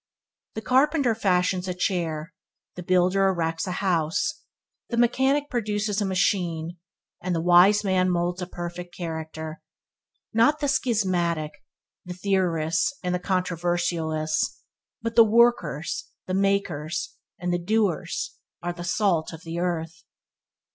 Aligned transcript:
The 0.55 0.63
carpenter 0.63 1.13
fashions 1.13 1.67
a 1.67 1.75
chair; 1.75 2.33
the 2.73 2.81
builder 2.81 3.27
erects 3.27 3.67
a 3.67 3.73
house; 3.73 4.41
the 4.89 4.97
mechanic 4.97 5.47
produces 5.47 6.01
a 6.01 6.05
machine; 6.07 6.79
and 7.21 7.35
the 7.35 7.39
wise 7.39 7.83
man 7.83 8.09
moulds 8.09 8.41
a 8.41 8.47
perfect 8.47 8.95
character. 8.97 9.61
Not 10.33 10.59
the 10.59 10.67
schismatic, 10.67 11.51
the 12.03 12.15
theorists 12.15 12.97
and 13.03 13.13
the 13.13 13.19
controversialists, 13.19 14.63
but 15.03 15.15
the 15.15 15.23
workers, 15.23 16.09
the 16.25 16.33
makers, 16.33 17.15
and 17.37 17.53
the 17.53 17.59
doers 17.59 18.39
are 18.63 18.73
the 18.73 18.83
salt 18.83 19.31
of 19.31 19.43
the 19.43 19.59
earth. 19.59 20.03